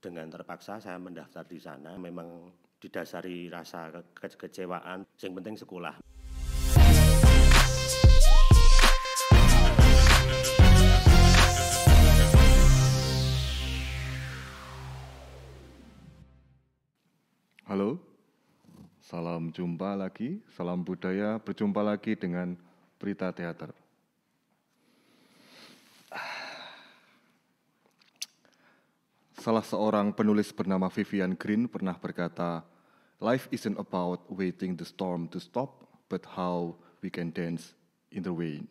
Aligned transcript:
dengan 0.00 0.32
terpaksa 0.32 0.80
saya 0.80 0.96
mendaftar 0.96 1.44
di 1.44 1.60
sana. 1.60 1.94
Memang 2.00 2.48
didasari 2.80 3.52
rasa 3.52 3.92
ke 3.92 4.00
kekecewaan. 4.16 5.04
Yang 5.20 5.32
penting 5.36 5.56
sekolah. 5.60 5.94
Halo, 17.70 18.02
salam 18.98 19.54
jumpa 19.54 19.94
lagi, 19.94 20.42
salam 20.50 20.82
budaya, 20.82 21.38
berjumpa 21.38 21.86
lagi 21.86 22.18
dengan 22.18 22.58
Berita 22.98 23.30
Teater. 23.30 23.70
Salah 29.40 29.64
seorang 29.64 30.12
penulis 30.12 30.52
bernama 30.52 30.92
Vivian 30.92 31.32
Green 31.32 31.64
pernah 31.64 31.96
berkata, 31.96 32.60
Life 33.24 33.48
isn't 33.48 33.80
about 33.80 34.28
waiting 34.28 34.76
the 34.76 34.84
storm 34.84 35.32
to 35.32 35.40
stop, 35.40 35.88
but 36.12 36.28
how 36.36 36.76
we 37.00 37.08
can 37.08 37.32
dance 37.32 37.72
in 38.12 38.20
the 38.20 38.28
rain. 38.28 38.68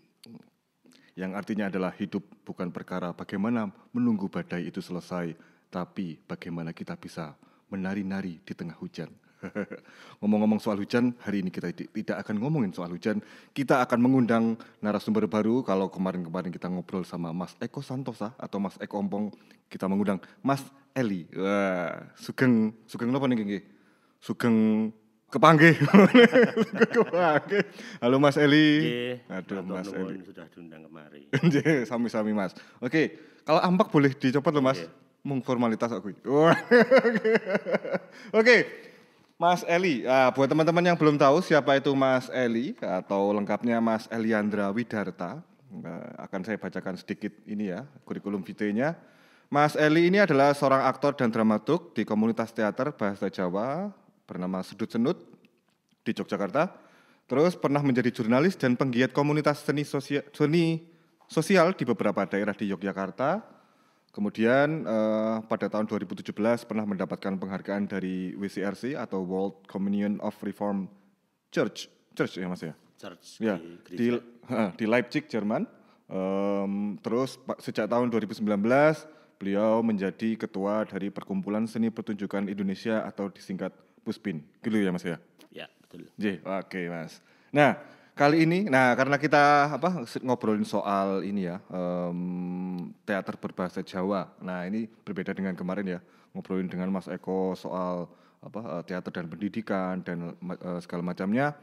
Yang 1.17 1.31
artinya 1.41 1.73
adalah 1.73 1.89
hidup 1.97 2.21
bukan 2.45 2.69
perkara 2.69 3.09
bagaimana 3.17 3.73
menunggu 3.89 4.29
badai 4.29 4.69
itu 4.69 4.77
selesai, 4.77 5.33
tapi 5.73 6.21
bagaimana 6.29 6.69
kita 6.69 6.93
bisa 6.93 7.33
menari-nari 7.73 8.37
di 8.45 8.53
tengah 8.53 8.77
hujan. 8.77 9.09
Ngomong-ngomong 10.19 10.59
soal 10.59 10.79
hujan, 10.79 11.15
hari 11.23 11.41
ini 11.43 11.49
kita 11.49 11.71
tidak 11.71 12.17
akan 12.25 12.35
ngomongin 12.43 12.71
soal 12.75 12.91
hujan. 12.91 13.23
Kita 13.55 13.79
akan 13.83 13.99
mengundang 14.03 14.59
narasumber 14.83 15.25
baru. 15.31 15.63
Kalau 15.63 15.87
kemarin-kemarin 15.87 16.51
kita 16.51 16.67
ngobrol 16.67 17.07
sama 17.07 17.31
Mas 17.31 17.55
Eko 17.63 17.79
Santosa 17.79 18.35
atau 18.35 18.59
Mas 18.59 18.75
Eko 18.83 18.99
Ompong, 18.99 19.31
kita 19.71 19.87
mengundang 19.87 20.19
Mas 20.43 20.63
Eli. 20.91 21.27
Wah, 21.35 22.11
sugeng 22.19 22.75
sugeng 22.89 23.13
apa 23.15 23.25
nih 23.31 23.63
Sugeng 24.19 24.91
kepanggih. 25.31 25.79
kepanggih. 26.95 27.63
Halo 28.03 28.19
Mas 28.19 28.35
Eli. 28.35 28.67
Aduh 29.31 29.63
Mas 29.63 29.87
Eli. 29.87 30.19
Sudah 30.27 30.45
diundang 30.51 30.83
kemari. 30.83 31.31
Sami-sami 31.89 32.35
Mas. 32.35 32.51
Oke, 32.83 33.15
kalau 33.47 33.63
ampak 33.63 33.87
boleh 33.87 34.11
dicopot 34.11 34.51
loh 34.51 34.65
Mas. 34.65 34.83
Mung 35.19 35.43
formalitas 35.43 35.91
aku. 35.91 36.15
Oke, 38.31 38.55
Mas 39.39 39.63
Eli, 39.63 40.03
uh, 40.03 40.35
buat 40.35 40.51
teman-teman 40.51 40.83
yang 40.83 40.99
belum 40.99 41.15
tahu 41.15 41.39
siapa 41.39 41.79
itu 41.79 41.95
Mas 41.95 42.27
Eli 42.27 42.75
atau 42.75 43.31
lengkapnya 43.31 43.79
Mas 43.79 44.03
Eliandra 44.11 44.67
Widarta, 44.67 45.39
uh, 45.79 46.11
akan 46.27 46.43
saya 46.43 46.59
bacakan 46.59 46.99
sedikit 46.99 47.31
ini 47.47 47.71
ya 47.71 47.87
kurikulum 48.03 48.43
vitae-nya. 48.43 48.99
Mas 49.47 49.79
Eli 49.79 50.11
ini 50.11 50.19
adalah 50.19 50.51
seorang 50.51 50.83
aktor 50.83 51.15
dan 51.15 51.31
dramaturg 51.31 51.95
di 51.95 52.03
komunitas 52.03 52.51
teater 52.51 52.91
bahasa 52.91 53.31
Jawa 53.31 53.95
bernama 54.27 54.59
Sedut 54.59 54.91
Senut 54.91 55.23
di 56.03 56.11
Yogyakarta. 56.11 56.75
Terus 57.23 57.55
pernah 57.55 57.79
menjadi 57.79 58.11
jurnalis 58.11 58.59
dan 58.59 58.75
penggiat 58.75 59.15
komunitas 59.15 59.63
seni 59.63 59.87
sosial, 59.87 60.27
seni 60.35 60.83
sosial 61.31 61.71
di 61.79 61.87
beberapa 61.87 62.27
daerah 62.27 62.51
di 62.51 62.67
Yogyakarta 62.75 63.58
Kemudian 64.09 64.89
uh, 64.89 65.45
pada 65.45 65.69
tahun 65.69 65.85
2017 65.85 66.33
pernah 66.65 66.85
mendapatkan 66.85 67.37
penghargaan 67.37 67.85
dari 67.85 68.33
WCRC 68.33 68.97
atau 68.97 69.21
World 69.21 69.69
Communion 69.69 70.17
of 70.25 70.33
Reform 70.41 70.89
Church, 71.53 71.89
Church 72.17 72.41
ya 72.41 72.49
mas 72.49 72.61
ya. 72.65 72.73
Church. 72.97 73.37
Ya 73.37 73.61
di, 73.85 74.17
di, 74.75 74.85
Leipzig 74.89 75.29
Jerman. 75.29 75.69
Um, 76.09 76.97
terus 77.05 77.37
sejak 77.61 77.85
tahun 77.85 78.09
2019 78.09 78.49
beliau 79.37 79.85
menjadi 79.85 80.35
ketua 80.35 80.83
dari 80.89 81.13
Perkumpulan 81.13 81.69
Seni 81.69 81.93
Pertunjukan 81.93 82.49
Indonesia 82.49 83.05
atau 83.05 83.29
disingkat 83.29 83.71
Puspin. 84.01 84.41
Gitu 84.65 84.73
ya 84.73 84.89
mas 84.89 85.05
ya. 85.05 85.21
Ya 85.53 85.69
betul. 85.85 86.09
Oke 86.09 86.41
okay, 86.43 86.85
mas. 86.89 87.21
Nah 87.53 87.77
Kali 88.19 88.43
ini, 88.43 88.67
nah 88.67 88.99
karena 88.99 89.15
kita 89.15 89.71
apa 89.79 90.03
ngobrolin 90.19 90.67
soal 90.67 91.23
ini 91.23 91.47
ya 91.47 91.63
um, 91.71 92.91
teater 93.07 93.39
berbahasa 93.39 93.79
Jawa. 93.79 94.27
Nah 94.43 94.67
ini 94.67 94.91
berbeda 94.91 95.31
dengan 95.31 95.55
kemarin 95.55 95.87
ya 95.87 95.99
ngobrolin 96.35 96.67
dengan 96.67 96.91
Mas 96.91 97.07
Eko 97.07 97.55
soal 97.55 98.11
apa 98.43 98.59
uh, 98.59 98.83
teater 98.83 99.15
dan 99.15 99.31
pendidikan 99.31 100.03
dan 100.03 100.35
uh, 100.35 100.79
segala 100.83 100.99
macamnya. 100.99 101.55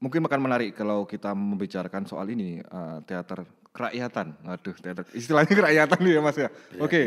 Mungkin 0.00 0.24
akan 0.24 0.40
menarik 0.40 0.72
kalau 0.72 1.04
kita 1.04 1.36
membicarakan 1.36 2.08
soal 2.08 2.24
ini 2.32 2.64
uh, 2.72 3.04
teater 3.04 3.44
kerakyatan. 3.76 4.32
Aduh, 4.48 4.76
teater 4.80 5.04
istilahnya 5.12 5.52
kerakyatan 5.60 6.00
ya 6.08 6.20
Mas 6.24 6.40
ya. 6.40 6.48
Oke, 6.48 6.80
oke 6.80 6.88
okay. 6.88 7.04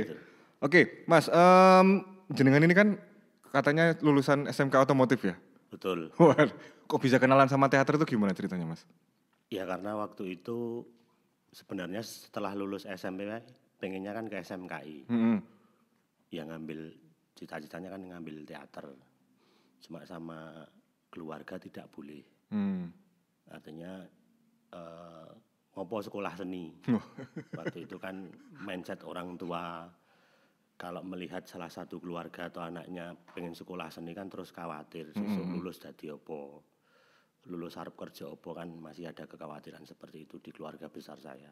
okay, 0.62 0.84
Mas. 1.10 1.26
Um, 1.26 2.06
jenengan 2.38 2.62
ini 2.62 2.78
kan 2.78 3.02
katanya 3.50 3.98
lulusan 4.06 4.46
SMK 4.46 4.78
otomotif 4.78 5.26
ya. 5.26 5.34
Betul. 5.70 6.14
Kok 6.90 7.02
bisa 7.02 7.22
kenalan 7.22 7.48
sama 7.48 7.70
teater 7.70 7.96
itu 8.02 8.18
gimana 8.18 8.34
ceritanya 8.34 8.66
mas? 8.66 8.84
Ya 9.50 9.66
karena 9.66 9.98
waktu 9.98 10.42
itu 10.42 10.86
sebenarnya 11.54 12.02
setelah 12.06 12.54
lulus 12.54 12.86
SMP 12.86 13.26
pengennya 13.78 14.14
kan 14.14 14.26
ke 14.30 14.42
SMKI. 14.42 15.10
Hmm. 15.10 15.40
Ya 16.30 16.46
ngambil 16.46 16.94
cita-citanya 17.34 17.94
kan 17.94 18.02
ngambil 18.02 18.46
teater. 18.46 18.94
Cuma 19.82 20.06
sama 20.06 20.66
keluarga 21.10 21.58
tidak 21.58 21.90
boleh. 21.94 22.22
Hmm. 22.54 22.90
Artinya 23.50 24.06
uh, 24.74 25.30
ngopo 25.74 26.02
sekolah 26.02 26.34
seni. 26.38 26.74
waktu 27.58 27.86
itu 27.90 27.98
kan 27.98 28.30
mindset 28.66 29.02
orang 29.06 29.38
tua 29.38 29.90
kalau 30.80 31.04
melihat 31.04 31.44
salah 31.44 31.68
satu 31.68 32.00
keluarga 32.00 32.48
atau 32.48 32.64
anaknya 32.64 33.12
pengen 33.36 33.52
sekolah 33.52 33.92
seni 33.92 34.16
kan 34.16 34.32
terus 34.32 34.56
khawatir 34.56 35.12
mm 35.12 35.20
-hmm. 35.20 35.60
lulus 35.60 35.84
jadi 35.84 36.16
opo 36.16 36.64
lulus 37.52 37.76
harap 37.76 38.00
kerja 38.00 38.32
opo 38.32 38.56
kan 38.56 38.72
masih 38.80 39.12
ada 39.12 39.28
kekhawatiran 39.28 39.84
seperti 39.84 40.24
itu 40.24 40.40
di 40.40 40.56
keluarga 40.56 40.88
besar 40.88 41.20
saya 41.20 41.52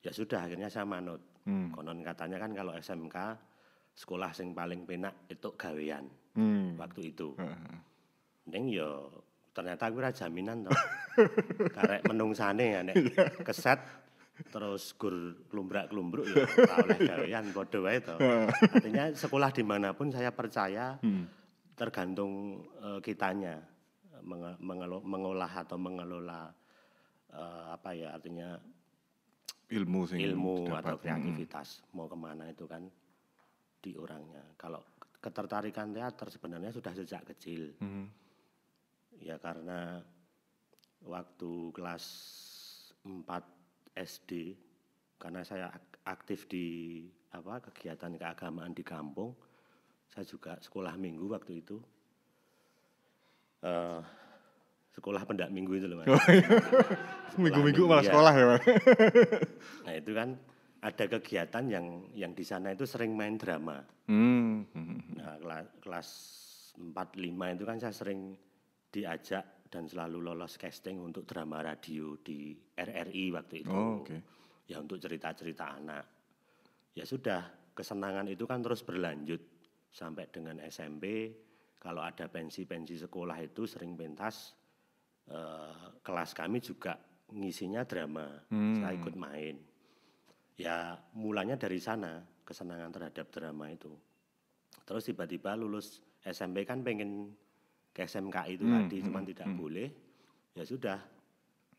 ya 0.00 0.10
sudah 0.10 0.48
akhirnya 0.48 0.72
saya 0.72 0.88
manut 0.88 1.20
mm. 1.44 1.76
konon 1.76 2.00
katanya 2.00 2.40
kan 2.40 2.56
kalau 2.56 2.72
SMK 2.72 3.16
sekolah 3.96 4.30
sing 4.32 4.52
paling 4.52 4.84
penak 4.84 5.28
itu 5.32 5.48
gawean 5.56 6.04
mm. 6.36 6.76
waktu 6.76 7.16
itu. 7.16 7.32
Neng 8.46 8.64
yo 8.70 9.08
ternyata 9.56 9.88
gue 9.88 10.04
jaminan 10.12 10.68
toh 10.68 10.76
karek 11.76 12.04
menungsane 12.04 12.76
ya 12.76 12.80
nek 12.84 12.92
iya. 12.92 13.24
keset 13.40 13.80
terus 14.36 14.92
gur 15.00 15.40
kelumbrak 15.48 15.88
kelumbruk 15.88 16.28
ya 16.28 16.44
oleh 16.84 16.98
gawean 17.00 17.46
bodoh 17.56 17.88
wae 17.88 18.04
to. 18.04 18.16
Artinya 18.20 19.08
sekolah 19.16 19.50
di 19.52 19.64
mana 19.64 19.96
pun 19.96 20.12
saya 20.12 20.28
percaya 20.32 21.00
hmm. 21.00 21.24
tergantung 21.72 22.60
uh, 22.84 23.00
kitanya 23.00 23.56
menge 24.26 24.60
mengolah 25.06 25.52
atau 25.64 25.78
mengelola 25.80 26.52
uh, 27.32 27.64
apa 27.72 27.96
ya 27.96 28.12
artinya 28.12 28.58
ilmu 29.72 30.00
sing 30.06 30.20
ilmu 30.20 30.68
atau 30.70 30.98
kreativitas 31.00 31.82
hmm. 31.82 31.94
mau 31.96 32.06
ke 32.06 32.16
mana 32.18 32.44
itu 32.52 32.68
kan 32.68 32.84
di 33.80 33.96
orangnya. 33.96 34.42
Kalau 34.60 34.82
ketertarikan 35.16 35.96
teater 35.96 36.28
sebenarnya 36.28 36.70
sudah 36.76 36.92
sejak 36.92 37.24
kecil. 37.34 37.72
Hmm. 37.80 38.06
Ya 39.16 39.40
karena 39.40 40.04
waktu 41.00 41.72
kelas 41.72 42.04
4 43.00 43.55
SD 43.96 44.54
karena 45.16 45.40
saya 45.42 45.72
aktif 46.04 46.44
di 46.46 47.00
apa 47.32 47.64
kegiatan 47.72 48.14
keagamaan 48.14 48.76
di 48.76 48.84
kampung 48.84 49.32
saya 50.06 50.24
juga 50.28 50.56
sekolah 50.60 50.94
minggu 50.94 51.26
waktu 51.26 51.64
itu 51.64 51.76
uh, 53.64 54.00
sekolah 54.96 55.22
pendak 55.28 55.52
minggu 55.52 55.76
itu 55.76 55.86
loh 55.88 56.00
mas 56.00 56.08
oh, 56.08 56.20
iya. 56.32 56.48
minggu-minggu 57.36 57.82
malah 57.84 58.04
ya. 58.04 58.08
sekolah 58.12 58.32
ya 58.32 58.44
mas 58.48 58.64
nah 59.84 59.92
itu 59.92 60.10
kan 60.16 60.28
ada 60.80 61.04
kegiatan 61.18 61.64
yang 61.66 61.86
yang 62.14 62.32
di 62.32 62.44
sana 62.46 62.72
itu 62.72 62.86
sering 62.88 63.12
main 63.12 63.36
drama 63.36 63.82
hmm. 64.08 64.54
nah 65.18 65.36
kelas, 65.40 65.66
kelas 65.82 66.08
4 66.76 66.92
5 66.92 67.56
itu 67.56 67.64
kan 67.64 67.76
saya 67.80 67.94
sering 67.96 68.36
diajak 68.92 69.44
dan 69.76 69.84
selalu 69.84 70.24
lolos 70.32 70.56
casting 70.56 71.04
untuk 71.04 71.28
drama 71.28 71.60
radio 71.60 72.16
di 72.16 72.56
RRI 72.56 73.24
waktu 73.36 73.54
itu. 73.60 73.68
Oh, 73.68 74.00
okay. 74.00 74.24
Ya 74.72 74.80
untuk 74.80 74.96
cerita-cerita 74.96 75.76
anak. 75.76 76.04
Ya 76.96 77.04
sudah, 77.04 77.44
kesenangan 77.76 78.24
itu 78.32 78.48
kan 78.48 78.64
terus 78.64 78.80
berlanjut 78.80 79.44
sampai 79.92 80.32
dengan 80.32 80.64
SMP. 80.64 81.36
Kalau 81.76 82.00
ada 82.00 82.24
pensi-pensi 82.32 82.96
sekolah 82.96 83.36
itu 83.44 83.68
sering 83.68 83.92
pentas 84.00 84.56
eh, 85.28 86.00
kelas 86.00 86.32
kami 86.32 86.64
juga 86.64 86.96
ngisinya 87.36 87.84
drama. 87.84 88.48
Hmm. 88.48 88.80
Saya 88.80 88.96
ikut 88.96 89.12
main. 89.12 89.60
Ya 90.56 90.96
mulanya 91.12 91.60
dari 91.60 91.76
sana 91.76 92.24
kesenangan 92.48 92.96
terhadap 92.96 93.28
drama 93.28 93.68
itu. 93.68 93.92
Terus 94.88 95.04
tiba-tiba 95.04 95.52
lulus 95.52 96.00
SMP 96.24 96.64
kan 96.64 96.80
pengen 96.80 97.36
ke 97.96 98.04
SMK 98.04 98.36
itu 98.52 98.68
hmm, 98.68 98.74
tadi, 98.76 98.96
hmm, 99.00 99.06
cuman 99.08 99.24
tidak 99.24 99.48
hmm. 99.48 99.56
boleh, 99.56 99.88
ya 100.52 100.64
sudah 100.68 100.98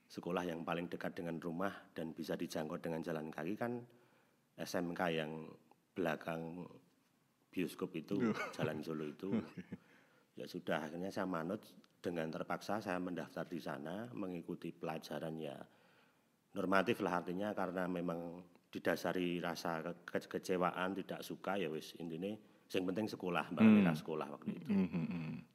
sekolah 0.10 0.50
yang 0.50 0.66
paling 0.66 0.90
dekat 0.90 1.14
dengan 1.14 1.38
rumah 1.38 1.70
dan 1.94 2.18
bisa 2.18 2.34
dijangkau 2.34 2.82
dengan 2.82 3.06
jalan 3.06 3.30
kaki 3.30 3.54
kan 3.54 3.78
SMK 4.58 5.02
yang 5.14 5.46
belakang 5.94 6.66
bioskop 7.54 7.94
itu 7.94 8.34
Jalan 8.58 8.82
Solo 8.82 9.06
itu. 9.06 9.30
Ya 10.38 10.46
sudah 10.46 10.86
akhirnya 10.86 11.10
saya 11.10 11.26
manut 11.26 11.66
dengan 11.98 12.30
terpaksa 12.30 12.78
saya 12.78 13.02
mendaftar 13.02 13.50
di 13.50 13.58
sana 13.58 14.06
mengikuti 14.14 14.70
pelajaran 14.70 15.34
ya 15.42 15.58
normatif 16.54 17.02
lah 17.02 17.26
artinya 17.26 17.58
karena 17.58 17.90
memang 17.90 18.46
didasari 18.70 19.42
rasa 19.42 19.82
ke- 19.82 20.06
ke- 20.06 20.30
kekecewaan 20.30 20.94
tidak 20.94 21.26
suka 21.26 21.58
ya 21.58 21.74
wis 21.74 21.98
intinya 21.98 22.38
yang 22.76 22.86
penting 22.92 23.08
sekolah 23.08 23.52
mbak 23.56 23.96
sekolah 23.96 24.28
waktu 24.28 24.50
itu. 24.60 24.68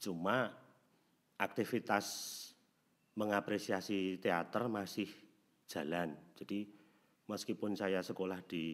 Cuma 0.00 0.48
aktivitas 1.36 2.06
mengapresiasi 3.16 4.16
teater 4.16 4.72
masih 4.72 5.08
jalan. 5.68 6.16
Jadi 6.32 6.64
meskipun 7.28 7.76
saya 7.76 8.00
sekolah 8.00 8.40
di 8.48 8.64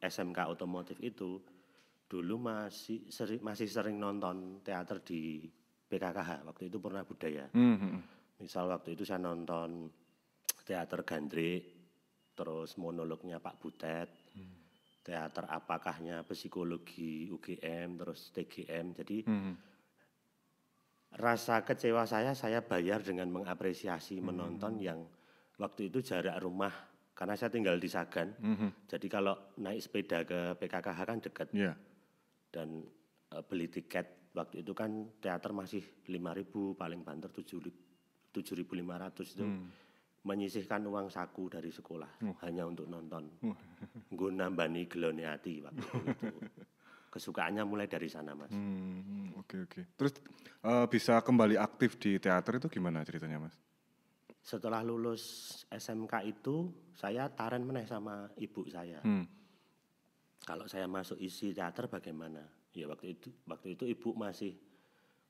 SMK 0.00 0.38
otomotif 0.48 0.96
itu 1.04 1.40
dulu 2.06 2.38
masih 2.38 3.10
sering 3.10 3.42
masih 3.42 3.66
sering 3.66 3.98
nonton 3.98 4.62
teater 4.62 5.02
di 5.02 5.42
PKKH 5.86 6.46
waktu 6.46 6.70
itu 6.70 6.78
pernah 6.78 7.02
budaya. 7.02 7.46
Mhm. 7.52 8.16
Misal 8.40 8.68
waktu 8.70 8.94
itu 8.94 9.02
saya 9.02 9.22
nonton 9.22 9.90
teater 10.66 11.06
Gandrik, 11.06 11.64
terus 12.36 12.76
monolognya 12.76 13.40
Pak 13.40 13.56
Butet, 13.62 14.10
teater 15.06 15.46
apakahnya 15.46 16.26
psikologi 16.26 17.30
UGM, 17.30 17.94
terus 17.94 18.34
TGM. 18.34 18.86
Jadi 18.98 19.22
Mhm. 19.22 19.54
rasa 21.16 21.62
kecewa 21.62 22.02
saya 22.04 22.34
saya 22.34 22.66
bayar 22.66 23.06
dengan 23.06 23.30
mengapresiasi 23.30 24.18
menonton 24.18 24.82
yang 24.82 25.06
waktu 25.62 25.88
itu 25.88 26.02
jarak 26.02 26.34
rumah 26.42 26.74
karena 27.14 27.38
saya 27.38 27.54
tinggal 27.54 27.78
di 27.78 27.86
Sagan. 27.86 28.34
Jadi 28.90 29.06
kalau 29.06 29.54
naik 29.62 29.80
sepeda 29.80 30.26
ke 30.26 30.58
PKKH 30.58 30.98
kan 31.06 31.18
dekat 31.22 31.48
Iya. 31.54 31.72
dan 32.50 32.82
eh, 33.30 33.42
beli 33.46 33.70
tiket 33.70 34.34
waktu 34.34 34.66
itu 34.66 34.74
kan 34.76 34.90
teater 35.22 35.54
masih 35.54 35.80
5.000 36.10 36.74
paling 36.76 37.00
banter 37.06 37.30
7.500 37.32 39.32
itu 39.32 39.46
menyisihkan 40.26 40.82
uang 40.82 41.06
saku 41.06 41.46
dari 41.46 41.70
sekolah 41.70 42.18
hanya 42.42 42.66
untuk 42.66 42.90
nonton. 42.90 43.30
Gue 44.10 44.30
nambani 44.34 44.90
gelone 44.90 45.22
hati 45.22 45.62
waktu 45.62 45.86
itu 46.18 46.34
kesukaannya 47.14 47.62
mulai 47.62 47.86
dari 47.86 48.10
sana 48.10 48.34
mas. 48.34 48.50
Hmm, 48.50 49.30
Oke 49.38 49.62
oke. 49.62 49.80
Terus 49.94 50.12
eh, 50.66 50.86
bisa 50.90 51.22
kembali 51.22 51.54
aktif 51.54 51.94
di 52.02 52.18
teater 52.18 52.58
itu 52.58 52.66
gimana 52.66 53.06
ceritanya 53.06 53.38
mas? 53.38 53.54
setelah 54.46 54.78
lulus 54.86 55.26
SMK 55.74 56.22
itu 56.22 56.70
saya 56.94 57.26
taran 57.34 57.66
meneh 57.66 57.82
sama 57.82 58.30
ibu 58.38 58.62
saya. 58.70 59.02
Hmm. 59.02 59.26
kalau 60.46 60.70
saya 60.70 60.86
masuk 60.86 61.18
isi 61.18 61.50
teater 61.50 61.90
bagaimana? 61.90 62.46
Ya 62.70 62.86
waktu 62.86 63.18
itu 63.18 63.34
waktu 63.50 63.74
itu 63.74 63.82
ibu 63.90 64.14
masih 64.14 64.54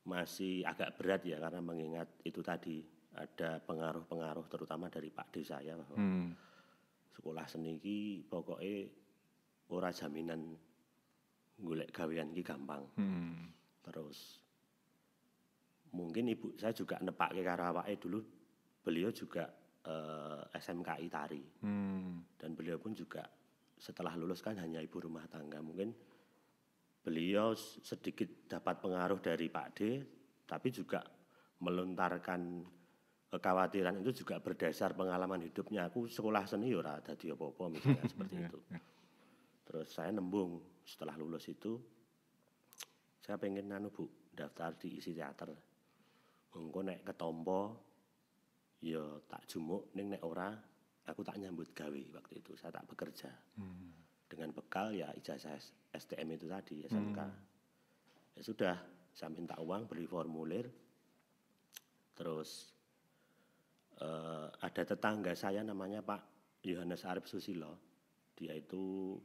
masih 0.04 0.60
agak 0.68 1.00
berat 1.00 1.24
ya 1.24 1.40
karena 1.40 1.64
mengingat 1.64 2.12
itu 2.28 2.44
tadi 2.44 2.84
ada 3.16 3.58
pengaruh-pengaruh 3.64 4.46
terutama 4.46 4.92
dari 4.92 5.08
Pak 5.08 5.28
D 5.32 5.40
saya 5.40 5.72
bahwa 5.74 5.96
Hmm. 5.96 6.30
sekolah 7.10 7.48
seni 7.48 7.80
ki 7.80 8.28
pokoknya 8.28 8.86
ora 9.72 9.88
jaminan 9.88 10.52
golek 11.56 11.88
gawean 11.90 12.30
ki 12.30 12.44
gampang 12.44 12.84
Hmm. 12.94 13.48
terus 13.80 14.38
mungkin 15.96 16.28
ibu 16.28 16.52
saya 16.60 16.76
juga 16.76 17.00
nepake 17.00 17.40
karo 17.40 17.72
awake 17.72 17.96
dulu 17.96 18.20
beliau 18.84 19.08
juga 19.10 19.48
eh, 19.86 20.42
SMKI 20.52 21.06
tari 21.06 21.42
Hmm. 21.62 22.18
dan 22.36 22.52
beliau 22.52 22.76
pun 22.76 22.92
juga 22.92 23.22
setelah 23.78 24.12
lulus 24.18 24.42
kan 24.42 24.58
hanya 24.58 24.82
ibu 24.82 24.98
rumah 24.98 25.24
tangga 25.30 25.62
mungkin 25.62 25.94
beliau 27.00 27.54
sedikit 27.56 28.50
dapat 28.50 28.82
pengaruh 28.82 29.22
dari 29.22 29.46
Pak 29.46 29.68
D 29.72 29.80
tapi 30.42 30.74
juga 30.74 31.06
melontarkan 31.62 32.66
kekhawatiran 33.36 34.00
itu 34.00 34.24
juga 34.24 34.40
berdasar 34.40 34.96
pengalaman 34.96 35.44
hidupnya. 35.44 35.92
Aku 35.92 36.08
sekolah 36.08 36.48
seni 36.48 36.72
ya 36.72 36.80
ora 36.80 36.96
dadi 37.04 37.28
apa-apa 37.28 37.68
misalnya 37.68 38.08
seperti 38.12 38.36
itu. 38.40 38.58
Terus 39.68 39.88
saya 39.92 40.08
nembung 40.08 40.64
setelah 40.88 41.12
lulus 41.20 41.44
itu 41.52 41.76
saya 43.20 43.36
pengen 43.36 43.68
anu 43.74 43.92
Bu 43.92 44.08
daftar 44.32 44.72
di 44.80 44.96
isi 44.96 45.12
teater. 45.12 45.52
Engko 46.56 46.80
nek 46.80 47.04
ketompo 47.04 47.60
ya 48.80 49.04
tak 49.28 49.44
jumuk 49.44 49.92
ning 49.92 50.16
nek 50.16 50.24
ora 50.24 50.48
aku 51.04 51.20
tak 51.20 51.36
nyambut 51.36 51.76
gawe 51.76 52.02
waktu 52.16 52.32
itu. 52.40 52.56
Saya 52.56 52.72
tak 52.72 52.88
bekerja. 52.88 53.28
Dengan 54.26 54.56
bekal 54.56 54.96
ya 54.96 55.12
ijazah 55.12 55.60
STM 55.92 56.34
itu 56.34 56.48
tadi 56.48 56.82
SMK 56.88 57.20
ya 58.36 58.42
sudah 58.42 58.76
saya 59.12 59.28
minta 59.28 59.60
uang 59.60 59.84
beli 59.84 60.08
formulir. 60.08 60.68
Terus 62.16 62.75
eh, 63.96 64.46
ada 64.52 64.82
tetangga 64.82 65.32
saya 65.32 65.60
namanya 65.60 66.00
Pak 66.00 66.22
Yohanes 66.62 67.04
Arif 67.04 67.26
Susilo 67.26 67.72
dia 68.36 68.52
itu 68.52 69.16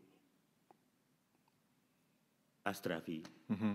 Asdrafi 2.62 3.20
Mhm. 3.50 3.74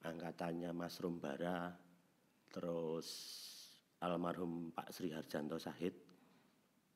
angkatannya 0.00 0.70
Mas 0.72 0.96
Rumbara 1.02 1.74
terus 2.48 3.08
almarhum 4.00 4.70
Pak 4.72 4.88
Sri 4.90 5.12
Harjanto 5.12 5.58
Sahid 5.58 5.92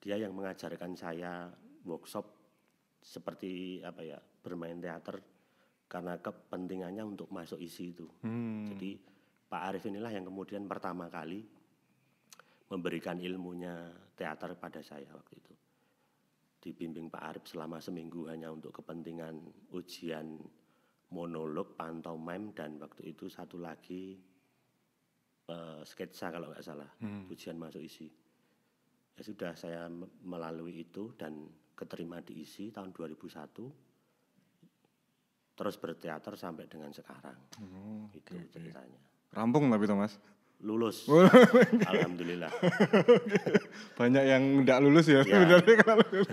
dia 0.00 0.16
yang 0.16 0.32
mengajarkan 0.32 0.96
saya 0.96 1.52
workshop 1.84 2.24
seperti 3.04 3.82
apa 3.84 4.00
ya 4.00 4.18
bermain 4.40 4.80
teater 4.80 5.20
karena 5.84 6.16
kepentingannya 6.16 7.04
untuk 7.04 7.28
masuk 7.28 7.60
isi 7.60 7.92
itu 7.92 8.08
Hmm. 8.24 8.64
jadi 8.72 8.96
Pak 9.44 9.62
Arif 9.68 9.84
inilah 9.84 10.10
yang 10.10 10.24
kemudian 10.24 10.64
pertama 10.64 11.12
kali 11.12 11.44
memberikan 12.68 13.20
ilmunya 13.20 13.92
teater 14.16 14.56
pada 14.56 14.80
saya 14.80 15.08
waktu 15.12 15.36
itu 15.36 15.52
dibimbing 16.64 17.12
Pak 17.12 17.22
Arif 17.22 17.44
selama 17.44 17.76
seminggu 17.76 18.24
hanya 18.32 18.48
untuk 18.48 18.80
kepentingan 18.80 19.36
ujian 19.76 20.40
monolog, 21.12 21.76
pantomime 21.76 22.56
dan 22.56 22.80
waktu 22.80 23.12
itu 23.12 23.28
satu 23.28 23.60
lagi 23.60 24.16
eh, 25.44 25.80
sketsa 25.84 26.32
kalau 26.32 26.48
nggak 26.48 26.64
salah 26.64 26.88
ujian 27.28 27.60
masuk 27.60 27.84
isi. 27.84 28.08
Ya 29.14 29.22
sudah 29.22 29.52
saya 29.54 29.86
me- 29.92 30.10
melalui 30.24 30.88
itu 30.88 31.12
dan 31.14 31.46
keterima 31.76 32.24
di 32.24 32.42
isi 32.42 32.72
tahun 32.72 32.90
2001 32.96 35.54
terus 35.54 35.78
berteater 35.78 36.34
sampai 36.34 36.66
dengan 36.66 36.90
sekarang. 36.90 37.38
itu 38.10 38.34
ceritanya. 38.50 38.98
Rampung 39.30 39.70
tapi 39.70 39.86
Thomas. 39.86 40.18
Lulus. 40.64 41.04
Alhamdulillah. 41.92 42.48
Banyak 43.94 44.24
yang 44.24 44.42
tidak 44.64 44.78
lulus 44.80 45.06
ya, 45.06 45.20
Ya. 45.20 45.24
sebenarnya 45.24 45.74
kalau 45.84 46.04
lulus. 46.08 46.28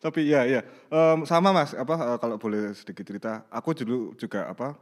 Tapi 0.00 0.20
ya 0.24 0.44
ya 0.44 0.60
Em, 0.88 1.24
sama 1.24 1.52
mas 1.52 1.72
apa 1.72 1.94
eh, 1.96 2.18
kalau 2.18 2.36
boleh 2.36 2.72
sedikit 2.72 3.04
cerita, 3.04 3.44
aku 3.48 3.76
dulu 3.76 4.16
juga 4.16 4.48
apa 4.48 4.72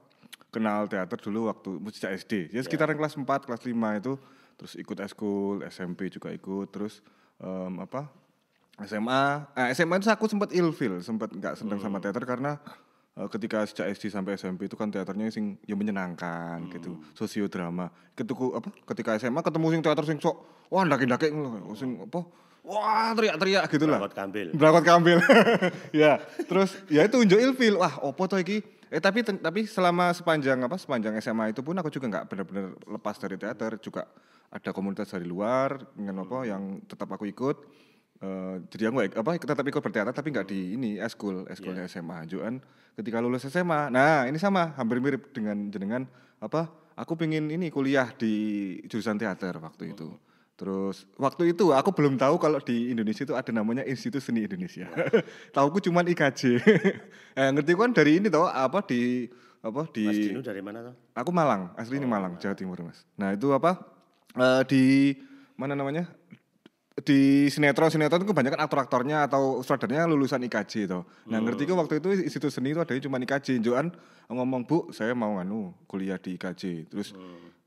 kenal 0.52 0.84
teater 0.86 1.18
dulu 1.18 1.50
waktu 1.50 1.70
sejak 1.90 2.12
SD. 2.18 2.32
Ya 2.52 2.60
sekitaran 2.62 2.94
kelas 2.94 3.16
4, 3.16 3.26
kelas 3.26 3.62
5 3.64 3.72
itu 3.98 4.14
terus 4.54 4.72
ikut 4.78 4.98
eskul, 5.00 5.64
SMP 5.66 6.06
juga 6.06 6.30
ikut, 6.30 6.68
terus 6.70 7.00
em, 7.40 7.74
apa 7.80 8.06
SMA, 8.82 9.22
eh, 9.54 9.68
SMA 9.74 9.98
itu 9.98 10.08
aku 10.08 10.26
sempat 10.26 10.50
ilfil, 10.52 11.00
sempat 11.02 11.32
nggak 11.32 11.54
senang 11.58 11.78
sama 11.78 11.98
teater 11.98 12.22
karena 12.22 12.58
eh, 13.14 13.28
ketika 13.28 13.64
sejak 13.64 13.86
SD 13.92 14.08
sampai 14.08 14.36
SMP 14.36 14.66
itu 14.66 14.76
kan 14.76 14.88
teaternya 14.88 15.28
sing 15.28 15.60
ya 15.64 15.76
menyenangkan 15.76 16.68
gitu, 16.72 17.00
sosiodrama. 17.12 17.92
Ketuku 18.12 18.56
apa 18.56 18.68
ketika 18.92 19.16
SMA 19.16 19.40
ketemu 19.40 19.66
sing 19.72 19.80
teater 19.80 20.04
sing 20.04 20.18
sok 20.18 20.36
wah 20.68 20.82
ndaki-ndaki 20.84 21.28
ngono, 21.32 21.72
sing 21.76 22.00
apa 22.00 22.24
wah 22.62 23.10
teriak-teriak 23.12 23.66
gitu 23.68 23.84
lah. 23.90 23.98
Berangkat 24.00 24.16
kambil. 24.16 24.46
Berangkat 24.54 24.84
kambil. 24.86 25.18
ya, 26.02 26.22
terus 26.46 26.78
ya 26.86 27.02
itu 27.04 27.18
unjuk 27.18 27.38
ilfil. 27.38 27.76
Wah, 27.76 27.98
opo 28.00 28.24
to 28.30 28.38
iki? 28.38 28.62
Eh 28.92 29.00
tapi 29.00 29.24
ten- 29.24 29.40
tapi 29.40 29.64
selama 29.64 30.12
sepanjang 30.12 30.60
apa 30.60 30.76
sepanjang 30.76 31.16
SMA 31.18 31.56
itu 31.56 31.64
pun 31.64 31.72
aku 31.80 31.88
juga 31.88 32.12
nggak 32.12 32.24
benar-benar 32.28 32.76
lepas 32.76 33.16
dari 33.16 33.40
teater, 33.40 33.80
juga 33.80 34.04
ada 34.52 34.70
komunitas 34.70 35.08
dari 35.08 35.24
luar 35.24 35.80
dengan 35.96 36.28
apa 36.28 36.44
yang 36.44 36.84
tetap 36.84 37.08
aku 37.08 37.24
ikut. 37.24 37.56
Eh, 38.22 38.56
jadi 38.70 38.94
aku 38.94 39.02
apa 39.18 39.34
tetap 39.34 39.66
ikut 39.66 39.82
berteater 39.82 40.14
tapi 40.14 40.30
nggak 40.30 40.46
di 40.46 40.78
ini 40.78 40.90
eskul, 41.02 41.42
eskulnya 41.50 41.90
SMA. 41.90 42.22
Juan 42.30 42.62
ketika 42.94 43.18
lulus 43.18 43.42
SMA. 43.50 43.90
Nah, 43.90 44.30
ini 44.30 44.38
sama, 44.38 44.70
hampir 44.78 45.02
mirip 45.02 45.34
dengan 45.34 45.66
jenengan 45.74 46.06
apa? 46.38 46.70
Aku 46.94 47.18
pengen 47.18 47.50
ini 47.50 47.66
kuliah 47.74 48.14
di 48.14 48.78
jurusan 48.86 49.18
teater 49.18 49.58
waktu 49.58 49.90
itu. 49.90 50.14
Terus 50.54 51.10
waktu 51.18 51.50
itu 51.50 51.74
aku 51.74 51.90
belum 51.90 52.14
tahu 52.14 52.38
kalau 52.38 52.62
di 52.62 52.94
Indonesia 52.94 53.26
itu 53.26 53.34
ada 53.34 53.50
namanya 53.50 53.82
Institut 53.82 54.22
Seni 54.22 54.46
Indonesia. 54.46 54.86
Tauku 55.56 55.82
cuman 55.82 56.06
IKJ. 56.06 56.40
eh, 57.42 57.50
ngerti 57.50 57.72
kan 57.74 57.90
dari 57.90 58.22
ini 58.22 58.30
tau 58.30 58.46
apa 58.46 58.86
di 58.86 59.26
apa 59.66 59.82
di 59.90 60.06
Mas 60.06 60.22
Dino 60.22 60.42
dari 60.46 60.62
mana 60.62 60.78
tuh? 60.86 60.94
Aku 61.18 61.34
Malang, 61.34 61.74
asli 61.74 61.98
ini 61.98 62.06
Malang, 62.06 62.38
Jawa 62.38 62.54
Timur, 62.54 62.78
Mas. 62.86 63.02
Nah, 63.18 63.34
itu 63.34 63.50
apa? 63.50 63.82
eh, 64.38 64.62
di 64.70 64.82
mana 65.58 65.74
namanya? 65.74 66.06
Di 67.02 67.50
sinetron-sinetron 67.50 68.22
itu 68.22 68.30
kebanyakan 68.30 68.60
aktor-aktornya 68.64 69.26
atau 69.26 69.60
sutradaranya 69.60 70.06
lulusan 70.06 70.42
IKJ 70.46 70.72
itu. 70.86 71.00
Nah, 71.28 71.38
ngerti 71.42 71.66
kok 71.68 71.78
waktu 71.78 71.94
itu 71.98 72.08
institut 72.26 72.50
seni 72.54 72.72
itu 72.72 72.80
adanya 72.80 73.02
cuma 73.02 73.18
IKJ. 73.20 73.58
Joan 73.60 73.90
ngomong, 74.30 74.64
"Bu, 74.64 74.88
saya 74.94 75.12
mau 75.12 75.36
nganu 75.36 75.74
kuliah 75.90 76.16
di 76.16 76.38
IKJ." 76.38 76.88
Terus 76.88 77.14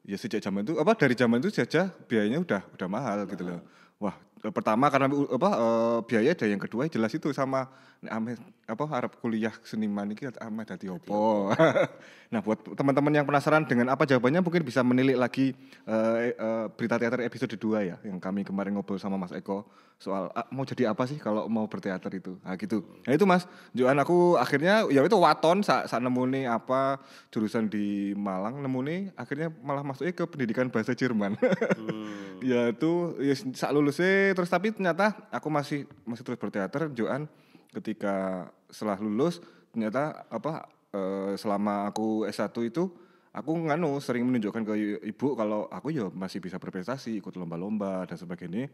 ya 0.06 0.18
sejak 0.18 0.40
zaman 0.40 0.64
itu 0.64 0.78
apa 0.78 0.94
dari 0.94 1.18
zaman 1.18 1.42
itu 1.42 1.50
saja 1.50 1.90
biayanya 1.90 2.40
udah 2.42 2.62
udah 2.78 2.88
mahal 2.88 3.18
gitu 3.26 3.44
loh. 3.44 3.62
Wah, 3.98 4.16
eh, 4.44 4.54
pertama 4.54 4.88
karena 4.94 5.08
apa 5.10 5.50
eh, 5.56 6.00
biaya 6.06 6.32
ada 6.36 6.46
yang 6.46 6.62
kedua 6.62 6.86
jelas 6.88 7.12
itu 7.16 7.34
sama 7.34 7.68
ame 8.10 8.36
apa 8.66 8.84
harap 8.90 9.22
kuliah 9.22 9.54
seniman 9.62 10.10
ini 10.10 10.26
ame 10.42 10.66
dadi 10.66 10.90
opo. 10.90 11.54
nah, 12.34 12.42
buat 12.42 12.66
teman-teman 12.74 13.14
yang 13.14 13.26
penasaran 13.26 13.62
dengan 13.70 13.94
apa 13.94 14.10
jawabannya 14.10 14.42
mungkin 14.42 14.66
bisa 14.66 14.82
menilik 14.82 15.18
lagi 15.18 15.54
eh, 15.86 16.34
eh, 16.34 16.66
berita 16.74 16.98
teater 16.98 17.22
episode 17.22 17.54
2 17.54 17.90
ya 17.90 17.98
yang 18.02 18.18
kami 18.18 18.42
kemarin 18.42 18.74
ngobrol 18.74 18.98
sama 18.98 19.22
Mas 19.22 19.34
Eko 19.38 19.70
soal 19.96 20.28
ah, 20.36 20.44
mau 20.52 20.68
jadi 20.68 20.92
apa 20.92 21.08
sih 21.08 21.16
kalau 21.22 21.48
mau 21.48 21.70
berteater 21.70 22.12
itu. 22.18 22.36
Nah, 22.42 22.58
gitu. 22.60 22.84
Nah, 23.06 23.14
itu 23.16 23.24
Mas, 23.24 23.48
Joan 23.72 23.96
aku 24.02 24.36
akhirnya 24.36 24.84
ya 24.92 25.06
itu 25.06 25.16
waton 25.16 25.64
saat 25.64 25.88
sa 25.88 26.02
nemune 26.02 26.50
apa 26.50 27.00
jurusan 27.32 27.70
di 27.70 28.12
Malang 28.18 28.60
nemune 28.60 29.16
akhirnya 29.16 29.54
malah 29.64 29.86
masuknya 29.86 30.12
ke 30.12 30.26
pendidikan 30.28 30.68
bahasa 30.68 30.98
Jerman. 30.98 31.38
ya 32.50 32.74
itu 32.74 33.16
ya 33.22 33.34
saat 33.56 33.72
lulusnya 33.72 34.36
terus 34.36 34.52
tapi 34.52 34.76
ternyata 34.76 35.16
aku 35.32 35.48
masih 35.48 35.88
masih 36.04 36.24
terus 36.28 36.40
berteater 36.42 36.92
Joan 36.92 37.30
ketika 37.76 38.48
setelah 38.72 38.98
lulus 39.00 39.44
ternyata 39.76 40.26
apa 40.32 40.66
eh, 40.96 41.34
selama 41.36 41.92
aku 41.92 42.24
S1 42.28 42.56
itu 42.64 42.88
aku 43.36 43.52
nganu 43.68 44.00
sering 44.00 44.24
menunjukkan 44.24 44.64
ke 44.64 44.74
ibu 45.04 45.36
kalau 45.36 45.68
aku 45.68 45.92
ya 45.92 46.08
masih 46.08 46.40
bisa 46.40 46.56
berprestasi 46.56 47.20
ikut 47.20 47.36
lomba-lomba 47.36 48.08
dan 48.08 48.16
sebagainya. 48.16 48.72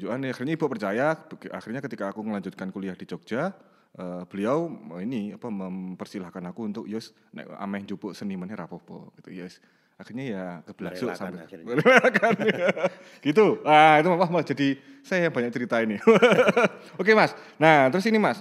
Joan 0.00 0.24
ya, 0.24 0.32
akhirnya 0.32 0.56
ibu 0.56 0.64
percaya 0.64 1.12
akhirnya 1.52 1.84
ketika 1.84 2.08
aku 2.08 2.24
melanjutkan 2.24 2.72
kuliah 2.72 2.96
di 2.96 3.04
Jogja 3.04 3.52
eh, 4.00 4.22
beliau 4.24 4.72
ini 4.96 5.36
apa 5.36 5.52
mempersilahkan 5.52 6.40
aku 6.48 6.60
untuk 6.64 6.84
yos 6.88 7.12
nek 7.36 7.52
ameh 7.60 7.84
jupuk 7.84 8.16
senimannya 8.16 8.56
rapopo 8.56 9.12
gitu 9.20 9.36
yes 9.44 9.60
akhirnya 10.00 10.24
ya 10.24 10.44
kebelaksu 10.64 11.12
Merelakan 11.12 11.32
sampai. 11.44 11.60
Merelakan, 11.60 12.32
ya. 12.48 12.68
gitu 13.28 13.46
ah 13.68 14.00
itu 14.00 14.08
wah 14.08 14.30
malah 14.32 14.46
jadi 14.48 14.68
saya 15.04 15.28
yang 15.28 15.34
banyak 15.36 15.52
cerita 15.52 15.76
ini 15.84 16.00
oke 17.00 17.12
mas 17.12 17.36
nah 17.60 17.92
terus 17.92 18.08
ini 18.08 18.16
mas 18.16 18.40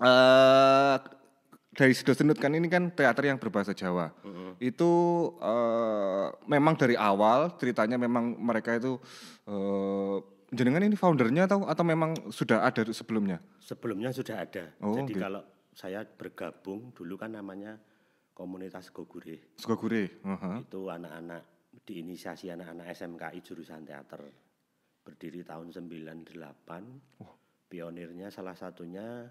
eh 0.00 0.96
dari 1.76 1.92
Sido 1.92 2.16
Senut 2.16 2.40
kan 2.40 2.48
ini 2.56 2.72
kan 2.72 2.88
teater 2.88 3.28
yang 3.28 3.36
berbahasa 3.36 3.76
Jawa 3.76 4.08
itu 4.56 4.92
eh, 5.36 6.26
memang 6.48 6.80
dari 6.80 6.96
awal 6.96 7.52
ceritanya 7.60 8.00
memang 8.00 8.32
mereka 8.40 8.80
itu 8.80 8.96
eh, 9.44 10.16
jenengan 10.48 10.80
ini 10.80 10.96
foundernya 10.96 11.44
atau 11.44 11.68
atau 11.68 11.84
memang 11.84 12.32
sudah 12.32 12.64
ada 12.64 12.80
sebelumnya 12.96 13.44
Sebelumnya 13.66 14.14
sudah 14.14 14.46
ada. 14.46 14.70
Oh, 14.78 14.94
Jadi 14.94 15.18
gitu. 15.18 15.26
kalau 15.26 15.42
saya 15.74 16.06
bergabung 16.06 16.94
dulu 16.94 17.18
kan 17.18 17.34
namanya 17.34 17.82
komunitas 18.36 18.92
Gogure. 18.92 19.56
Sukagure 19.56 20.20
Aha. 20.28 20.60
Itu 20.60 20.92
anak-anak 20.92 21.72
diinisiasi 21.88 22.52
anak-anak 22.52 22.92
SMKI 22.92 23.40
jurusan 23.40 23.88
teater. 23.88 24.20
Berdiri 25.00 25.40
tahun 25.40 25.72
98. 25.72 26.36
Pionirnya 27.72 28.28
salah 28.28 28.52
satunya 28.52 29.24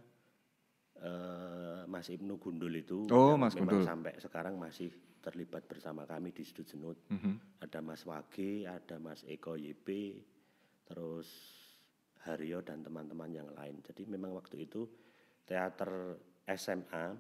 eh, 0.98 1.86
Mas 1.86 2.10
Ibnu 2.10 2.42
Gundul 2.42 2.82
itu. 2.82 3.06
Oh, 3.14 3.38
Mas 3.38 3.54
memang 3.54 3.78
Gundul. 3.78 3.86
Sampai 3.86 4.14
sekarang 4.18 4.58
masih 4.58 4.90
terlibat 5.22 5.70
bersama 5.70 6.10
kami 6.10 6.34
di 6.34 6.42
Sudut 6.42 6.66
Senut. 6.66 6.98
Mhm. 7.14 7.62
Ada 7.62 7.86
Mas 7.86 8.02
Wage, 8.10 8.66
ada 8.66 8.98
Mas 8.98 9.22
Eko 9.30 9.54
YP, 9.54 10.18
terus 10.90 11.30
Haryo 12.26 12.66
dan 12.66 12.82
teman-teman 12.82 13.30
yang 13.30 13.50
lain. 13.54 13.86
Jadi 13.86 14.10
memang 14.10 14.34
waktu 14.34 14.66
itu 14.66 14.90
teater 15.46 16.18
SMA 16.50 17.14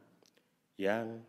yang 0.81 1.21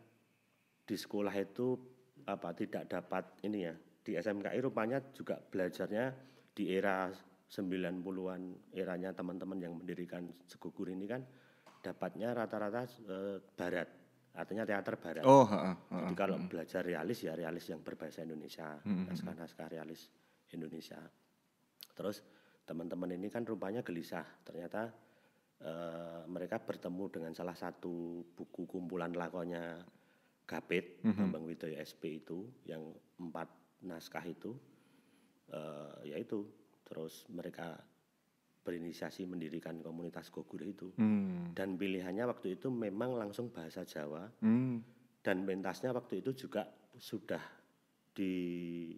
di 0.87 0.95
sekolah 0.95 1.35
itu 1.35 1.75
apa 2.23 2.55
tidak 2.55 2.87
dapat 2.87 3.43
ini 3.43 3.67
ya 3.67 3.75
di 3.75 4.15
SMKI 4.15 4.59
rupanya 4.63 5.03
juga 5.11 5.35
belajarnya 5.35 6.15
di 6.55 6.71
era 6.71 7.11
90-an 7.47 8.71
eranya 8.71 9.11
teman-teman 9.11 9.59
yang 9.59 9.75
mendirikan 9.75 10.27
Segugur 10.47 10.87
ini 10.87 11.03
kan 11.07 11.23
dapatnya 11.83 12.31
rata-rata 12.31 12.87
eh, 12.87 13.37
barat 13.55 13.87
artinya 14.37 14.63
teater 14.69 14.95
barat. 15.01 15.23
oh 15.25 15.43
ha, 15.49 15.59
ha, 15.59 15.73
ha. 15.73 15.97
Jadi 16.07 16.13
kalau 16.13 16.37
belajar 16.45 16.85
realis 16.85 17.25
ya 17.25 17.33
realis 17.33 17.65
yang 17.73 17.81
berbahasa 17.81 18.21
Indonesia, 18.21 18.77
naskah-naskah 18.85 19.65
realis 19.65 20.13
Indonesia. 20.53 21.01
Terus 21.97 22.21
teman-teman 22.61 23.17
ini 23.17 23.33
kan 23.33 23.41
rupanya 23.41 23.81
gelisah. 23.81 24.45
Ternyata 24.45 24.93
eh, 25.57 26.21
mereka 26.29 26.61
bertemu 26.61 27.03
dengan 27.09 27.33
salah 27.33 27.57
satu 27.57 28.21
buku 28.37 28.69
kumpulan 28.69 29.09
lakonnya 29.09 29.81
Gapit, 30.47 31.03
Bambang 31.03 31.43
Widoyo 31.43 31.75
SP 31.75 32.23
itu 32.23 32.47
yang 32.63 32.79
empat 33.19 33.51
naskah 33.83 34.23
itu, 34.23 34.55
eh, 35.51 36.15
yaitu 36.15 36.47
terus 36.87 37.27
mereka 37.27 37.75
berinisiasi 38.63 39.27
mendirikan 39.27 39.83
komunitas 39.83 40.31
Gogur 40.31 40.63
itu. 40.63 40.87
Hmm. 40.95 41.51
Dan 41.51 41.75
pilihannya 41.75 42.23
waktu 42.23 42.55
itu 42.55 42.71
memang 42.71 43.15
langsung 43.15 43.51
bahasa 43.51 43.83
Jawa 43.83 44.27
Hmm. 44.39 44.79
dan 45.19 45.43
pentasnya 45.43 45.91
waktu 45.91 46.23
itu 46.23 46.47
juga 46.47 46.63
sudah 46.95 47.43
di 48.11 48.95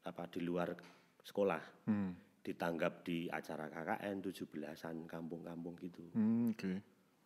apa 0.00 0.24
di 0.32 0.40
luar 0.40 0.72
sekolah 1.20 1.60
Hmm. 1.86 2.16
ditanggap 2.40 3.04
di 3.04 3.28
acara 3.28 3.68
KKN 3.68 4.24
17-an 4.24 5.04
kampung-kampung 5.04 5.76
gitu. 5.76 6.08
Hmm, 6.16 6.56
oke. 6.56 6.72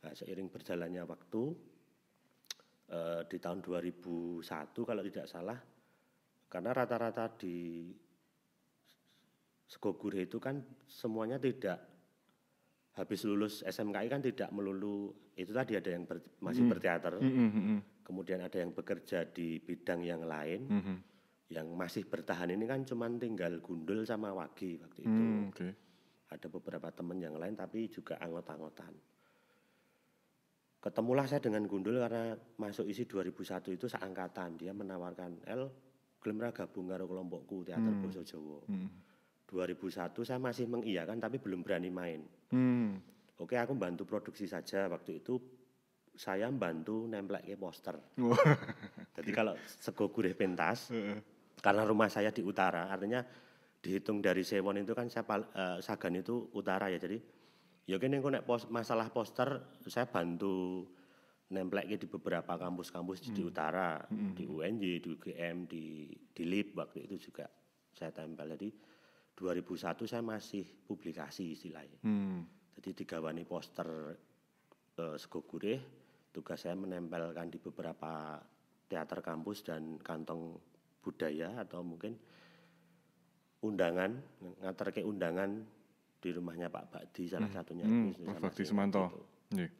Nah, 0.02 0.12
seiring 0.12 0.50
berjalannya 0.50 1.06
waktu 1.06 1.42
eh, 2.88 3.22
di 3.24 3.36
tahun 3.38 3.60
2001 3.60 4.44
kalau 4.74 5.02
tidak 5.02 5.26
salah 5.26 5.58
karena 6.46 6.70
rata-rata 6.70 7.28
di 7.34 7.90
Segogure 9.64 10.22
itu 10.22 10.36
kan 10.36 10.60
semuanya 10.84 11.40
tidak 11.40 11.80
habis 12.94 13.26
lulus 13.26 13.64
SMKI 13.64 14.06
kan 14.06 14.22
tidak 14.22 14.52
melulu 14.54 15.10
itu 15.34 15.50
tadi 15.50 15.74
ada 15.74 15.90
yang 15.90 16.04
ber- 16.06 16.38
masih 16.38 16.62
berteater 16.68 17.18
Hmm, 17.18 17.50
hmm, 17.50 17.78
kemudian 18.06 18.38
ada 18.38 18.60
yang 18.60 18.70
bekerja 18.70 19.26
di 19.26 19.58
bidang 19.58 20.04
yang 20.04 20.22
lain 20.22 20.68
hmm, 20.68 20.82
hmm. 20.84 20.98
yang 21.50 21.66
masih 21.74 22.06
bertahan 22.06 22.54
ini 22.54 22.68
kan 22.68 22.86
cuman 22.86 23.18
tinggal 23.18 23.58
Gundul 23.58 24.06
sama 24.06 24.30
Wagi 24.30 24.78
waktu 24.78 25.00
itu 25.02 25.10
Hmm, 25.10 25.50
oke. 25.50 25.68
ada 26.30 26.46
beberapa 26.46 26.88
teman 26.94 27.18
yang 27.18 27.34
lain 27.34 27.56
tapi 27.58 27.90
juga 27.90 28.20
anggota-anggotaan 28.22 28.94
ketemulah 30.84 31.24
saya 31.24 31.40
dengan 31.40 31.64
Gundul 31.64 31.96
karena 31.96 32.36
masuk 32.60 32.84
isi 32.84 33.08
2001 33.08 33.72
itu 33.72 33.88
seangkatan. 33.88 34.60
Dia 34.60 34.76
menawarkan 34.76 35.40
El 35.48 35.72
gelem 36.20 36.44
ra 36.44 36.52
gabung 36.52 36.92
karo 36.92 37.08
kelompokku 37.08 37.64
teater 37.64 37.94
basa 38.00 38.20
Jawa 38.20 38.60
Hmm. 38.68 38.88
2001 39.48 40.24
saya 40.24 40.36
masih 40.36 40.68
mengiyakan 40.68 41.16
tapi 41.16 41.40
belum 41.40 41.64
berani 41.64 41.88
main. 41.88 42.20
Hmm. 42.52 43.00
oke 43.34 43.56
aku 43.56 43.72
bantu 43.74 44.04
produksi 44.04 44.44
saja. 44.44 44.84
Waktu 44.86 45.24
itu 45.24 45.40
saya 46.12 46.52
bantu 46.52 47.08
nemplek 47.08 47.48
poster. 47.56 47.96
Wah. 48.20 48.36
jadi 49.16 49.30
kalau 49.32 49.56
sego 49.80 50.12
gurih 50.12 50.36
pentas 50.36 50.92
karena 51.58 51.82
rumah 51.82 52.12
saya 52.12 52.28
di 52.28 52.44
utara 52.44 52.92
artinya 52.92 53.24
dihitung 53.80 54.20
dari 54.20 54.40
Sewon 54.44 54.80
itu 54.80 54.92
kan 54.96 55.08
saya 55.12 55.24
pal- 55.24 55.48
eh, 55.52 55.78
Sagan 55.80 56.16
itu 56.16 56.52
utara 56.52 56.88
ya. 56.88 56.96
Jadi 57.00 57.20
ya 57.84 58.00
kene 58.00 58.20
engko 58.20 58.32
nek 58.32 58.44
pos, 58.48 58.68
masalah 58.72 59.12
poster 59.12 59.80
saya 59.88 60.08
bantu 60.08 60.84
nemplek 61.52 62.00
di 62.00 62.06
beberapa 62.08 62.56
kampus-kampus 62.56 63.28
di 63.30 63.44
utara 63.44 64.00
di 64.08 64.48
UNJ 64.48 64.84
di 65.04 65.08
UGM 65.12 65.56
di 65.68 66.08
di 66.08 66.42
LIP 66.48 66.72
waktu 66.74 67.04
itu 67.04 67.30
juga 67.30 67.44
saya 67.92 68.10
tempel. 68.10 68.56
Jadi 68.56 68.68
2001 69.36 70.08
saya 70.08 70.22
masih 70.24 70.64
publikasi 70.86 71.54
istilahnya. 71.54 71.98
Hmm. 72.06 72.42
jadi 72.74 72.90
digawani 73.06 73.46
poster 73.46 73.86
eh, 74.98 75.16
sego 75.18 75.46
gurih 75.46 75.78
tugas 76.34 76.58
saya 76.66 76.74
menempelkan 76.74 77.46
di 77.46 77.62
beberapa 77.62 78.42
teater 78.90 79.22
kampus 79.22 79.62
dan 79.62 80.02
kantong 80.02 80.58
budaya 80.98 81.54
atau 81.62 81.86
mungkin 81.86 82.18
undangan 83.62 84.18
ngatar 84.60 84.90
ke 84.90 85.06
undangan 85.06 85.62
di 86.24 86.32
rumahnya 86.32 86.66
Pak 86.66 86.84
Bakdi 86.88 87.28
salah 87.28 87.52
satunya 87.52 87.84
Hmm, 87.84 88.08
itu 88.08 88.24
Mas 88.24 88.32
sama 88.32 88.42
Bakti 88.42 88.64
Semanto. 88.64 89.02
Nggih. 89.50 89.70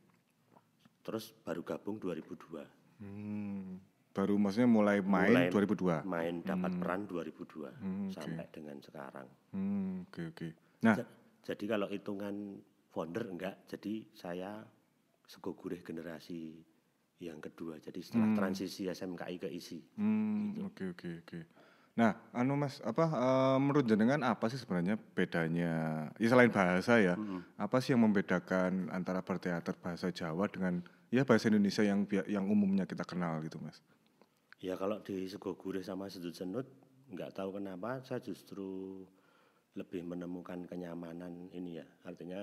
terus 1.00 1.32
baru 1.38 1.60
gabung 1.62 1.96
2002 1.96 2.60
Hmm. 2.94 3.80
Baru 4.10 4.38
maksudnya 4.38 4.70
mulai 4.70 5.02
main 5.02 5.34
Mulai 5.34 5.48
2002. 5.50 6.06
main 6.06 6.38
dapat 6.40 6.70
peran 6.76 7.02
2002 7.04 7.74
sampai 8.08 8.46
dengan 8.48 8.76
sekarang 8.78 9.26
Hmm, 9.50 10.04
oke 10.04 10.22
oke. 10.28 10.48
Nah, 10.80 10.94
Ja- 10.94 11.10
jadi 11.42 11.64
kalau 11.66 11.88
hitungan 11.88 12.60
founder 12.88 13.24
enggak 13.26 13.64
jadi 13.66 14.06
saya 14.12 14.62
sego 15.24 15.52
gurih 15.52 15.80
generasi 15.80 16.60
yang 17.18 17.40
kedua 17.40 17.76
jadi 17.78 17.98
setelah 17.98 18.30
transisi 18.34 18.86
SMKI 18.86 19.36
ke 19.38 19.48
isi 19.48 19.80
hmm, 19.96 20.62
oke 20.62 20.84
oke 20.92 21.08
oke. 21.20 21.40
Nah, 21.94 22.18
anu 22.34 22.58
Mas, 22.58 22.82
apa 22.82 23.06
uh, 23.06 23.58
menurut 23.62 23.86
jenengan 23.86 24.18
apa 24.26 24.50
sih 24.50 24.58
sebenarnya 24.58 24.98
bedanya? 25.14 25.72
Ya 26.18 26.26
selain 26.26 26.50
bahasa 26.50 26.98
ya, 26.98 27.14
hmm. 27.14 27.54
apa 27.54 27.78
sih 27.78 27.94
yang 27.94 28.02
membedakan 28.02 28.90
antara 28.90 29.22
berteater 29.22 29.78
bahasa 29.78 30.10
Jawa 30.10 30.50
dengan 30.50 30.82
ya 31.14 31.22
bahasa 31.22 31.46
Indonesia 31.46 31.86
yang 31.86 32.02
yang 32.26 32.50
umumnya 32.50 32.82
kita 32.82 33.06
kenal 33.06 33.38
gitu, 33.46 33.62
Mas? 33.62 33.78
Ya 34.58 34.74
kalau 34.74 34.98
di 35.06 35.30
Sego 35.30 35.54
Gurih 35.54 35.86
sama 35.86 36.10
Sedut 36.10 36.34
Senut 36.34 36.66
nggak 37.14 37.38
tahu 37.38 37.62
kenapa 37.62 38.02
saya 38.02 38.18
justru 38.18 38.98
lebih 39.78 40.02
menemukan 40.02 40.66
kenyamanan 40.66 41.46
ini 41.54 41.78
ya. 41.78 41.86
Artinya 42.02 42.42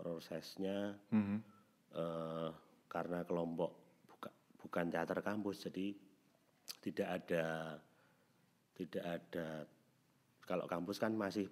prosesnya 0.00 0.96
hmm. 1.12 1.38
uh, 1.92 2.48
karena 2.88 3.20
kelompok 3.28 3.76
buka, 4.08 4.32
bukan 4.64 4.88
teater 4.88 5.20
kampus 5.20 5.68
jadi 5.68 5.92
tidak 6.80 7.08
ada 7.20 7.76
tidak 8.78 9.04
ada 9.04 9.66
kalau 10.46 10.70
kampus 10.70 11.02
kan 11.02 11.12
masih 11.18 11.50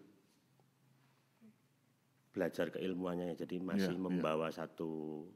belajar 2.31 2.71
keilmuannya 2.71 3.35
jadi 3.35 3.59
masih 3.59 3.97
yeah, 3.97 3.99
iya. 3.99 4.07
membawa 4.07 4.49
yeah. 4.49 4.57
satu 4.63 4.91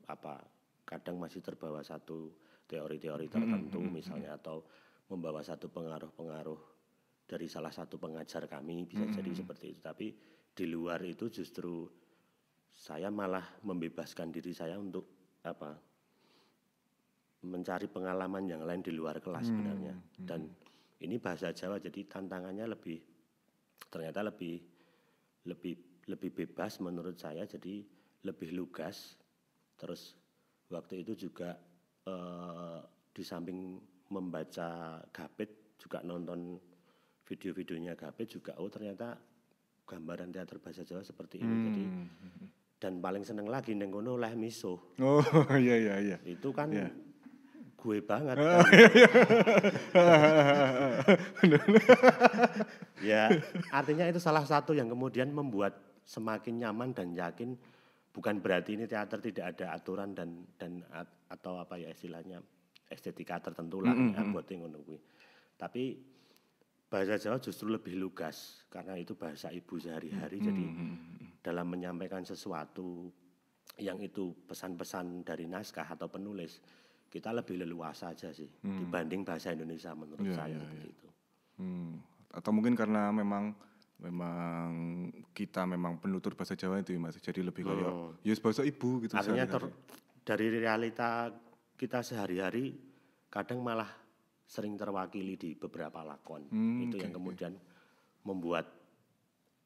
apa 0.07 0.39
kadang 0.87 1.19
masih 1.19 1.43
terbawa 1.43 1.83
satu 1.83 2.31
teori-teori 2.71 3.27
tertentu 3.27 3.83
mm 3.83 3.87
-hmm. 3.91 3.97
misalnya 3.99 4.39
atau 4.39 4.63
membawa 5.11 5.43
satu 5.43 5.67
pengaruh-pengaruh 5.73 6.61
dari 7.27 7.51
salah 7.51 7.75
satu 7.75 7.99
pengajar 7.99 8.47
kami 8.47 8.87
bisa 8.87 9.03
mm 9.03 9.11
-hmm. 9.11 9.19
jadi 9.19 9.31
seperti 9.35 9.67
itu 9.75 9.81
tapi 9.83 10.07
di 10.55 10.67
luar 10.71 11.03
itu 11.03 11.27
justru 11.27 11.89
saya 12.71 13.11
malah 13.11 13.59
membebaskan 13.67 14.31
diri 14.31 14.55
saya 14.55 14.79
untuk 14.79 15.35
apa 15.43 15.75
mencari 17.41 17.89
pengalaman 17.89 18.45
yang 18.45 18.63
lain 18.63 18.85
di 18.85 18.93
luar 18.93 19.19
kelas 19.19 19.49
sebenarnya 19.49 19.95
mm 19.97 20.05
-hmm. 20.21 20.27
Ini 21.01 21.17
bahasa 21.17 21.53
Jawa 21.53 21.81
jadi 21.81 22.05
tantangannya 22.05 22.69
lebih 22.69 22.99
ternyata 23.89 24.21
lebih 24.21 24.61
lebih 25.49 25.75
lebih 26.09 26.31
bebas 26.33 26.81
menurut 26.85 27.17
saya 27.17 27.49
jadi 27.49 27.81
lebih 28.29 28.53
lugas 28.53 29.17
terus 29.81 30.17
waktu 30.69 31.03
itu 31.03 31.29
juga 31.29 31.57
eh, 32.05 32.81
di 33.11 33.23
samping 33.25 33.81
membaca 34.13 35.01
Gapit 35.09 35.79
juga 35.81 36.05
nonton 36.05 36.61
video-videonya 37.25 37.97
Gapit 37.97 38.29
juga 38.37 38.61
oh 38.61 38.69
ternyata 38.69 39.17
gambaran 39.89 40.31
teater 40.31 40.61
bahasa 40.61 40.85
Jawa 40.85 41.01
seperti 41.01 41.41
ini 41.41 41.55
hmm. 41.57 41.65
jadi 41.67 41.85
dan 42.81 42.97
paling 43.05 43.25
seneng 43.29 43.45
lagi 43.45 43.77
nenggono 43.77 44.17
leh 44.17 44.33
miso. 44.33 44.97
Oh 45.05 45.21
iya 45.61 45.77
iya 45.77 45.95
iya. 46.01 46.17
Itu 46.25 46.49
kan 46.49 46.73
yeah 46.73 46.89
gue 47.81 47.99
banget. 48.05 48.37
Oh, 48.37 48.45
kan. 48.45 48.61
iya, 51.49 51.61
iya. 51.65 51.89
ya, 53.01 53.25
artinya 53.73 54.05
itu 54.05 54.21
salah 54.21 54.45
satu 54.45 54.77
yang 54.77 54.93
kemudian 54.93 55.33
membuat 55.33 55.81
semakin 56.05 56.61
nyaman 56.61 56.93
dan 56.93 57.17
yakin 57.17 57.57
bukan 58.11 58.43
berarti 58.43 58.77
ini 58.77 58.85
teater 58.85 59.23
tidak 59.23 59.57
ada 59.57 59.73
aturan 59.73 60.13
dan 60.13 60.45
dan 60.59 60.83
atau 61.31 61.63
apa 61.63 61.79
ya 61.79 61.89
istilahnya 61.95 62.43
estetika 62.91 63.39
tertentu 63.39 63.79
lah 63.81 63.95
mm 63.95 64.13
-hmm. 64.13 64.17
ya 64.19 64.23
buat 64.35 64.47
Tapi 65.55 65.85
bahasa 66.91 67.15
Jawa 67.23 67.39
justru 67.39 67.71
lebih 67.71 67.95
lugas 67.95 68.67
karena 68.67 68.99
itu 68.99 69.15
bahasa 69.15 69.55
ibu 69.55 69.79
sehari-hari 69.79 70.43
mm 70.43 70.43
-hmm. 70.43 70.49
jadi 70.51 70.65
dalam 71.41 71.71
menyampaikan 71.71 72.27
sesuatu 72.27 73.09
yang 73.79 74.03
itu 74.03 74.35
pesan-pesan 74.51 75.23
dari 75.23 75.47
naskah 75.47 75.87
atau 75.87 76.11
penulis 76.11 76.59
kita 77.11 77.35
lebih 77.35 77.59
leluasa 77.59 78.15
aja 78.15 78.31
sih 78.31 78.47
hmm. 78.47 78.87
dibanding 78.87 79.27
bahasa 79.27 79.51
Indonesia 79.51 79.91
menurut 79.99 80.23
yeah, 80.31 80.39
saya 80.39 80.63
yeah, 80.63 80.87
yeah. 80.87 81.13
Hmm. 81.61 82.01
Atau 82.31 82.55
mungkin 82.55 82.79
karena 82.79 83.11
memang 83.11 83.53
memang 84.01 84.71
kita 85.37 85.69
memang 85.69 86.01
penutur 86.01 86.33
bahasa 86.33 86.57
Jawa 86.57 86.81
itu 86.81 86.97
ya 86.97 87.01
mas, 87.03 87.21
jadi 87.21 87.45
lebih 87.45 87.69
kayak 87.69 87.85
hmm. 87.85 88.25
ya 88.25 88.33
bahasa 88.41 88.63
ibu 88.65 89.05
gitu. 89.05 89.13
Artinya 89.19 89.45
ter, 89.45 89.63
dari 90.25 90.47
realita 90.49 91.29
kita 91.77 92.01
sehari-hari 92.01 92.73
kadang 93.29 93.61
malah 93.61 93.91
sering 94.51 94.75
terwakili 94.75 95.39
di 95.39 95.55
beberapa 95.55 96.03
lakon 96.03 96.51
hmm, 96.51 96.91
itu 96.91 96.97
okay, 96.99 97.03
yang 97.07 97.13
kemudian 97.15 97.53
okay. 97.55 98.27
membuat 98.27 98.67